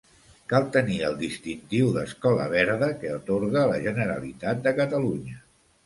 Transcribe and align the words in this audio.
Cal 0.53 0.63
tenir 0.77 0.95
el 1.09 1.17
distintiu 1.19 1.93
d'escola 1.99 2.49
verda 2.55 2.91
que 3.05 3.15
atorga 3.21 3.71
la 3.75 3.79
Generalitat 3.87 4.69
de 4.69 4.79
Catalunya. 4.85 5.43